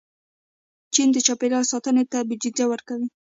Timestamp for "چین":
0.93-1.07